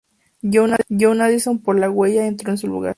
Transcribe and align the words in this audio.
John 0.51 1.21
Addison 1.21 1.61
por 1.61 1.77
"La 1.77 1.87
huella" 1.87 2.25
entró 2.25 2.49
en 2.49 2.57
su 2.57 2.65
lugar. 2.67 2.89